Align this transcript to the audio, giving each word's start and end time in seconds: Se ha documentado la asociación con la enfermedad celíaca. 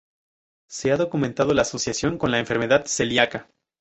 Se 0.67 0.91
ha 0.91 0.97
documentado 0.97 1.53
la 1.53 1.61
asociación 1.61 2.17
con 2.17 2.31
la 2.31 2.39
enfermedad 2.39 2.85
celíaca. 2.87 3.51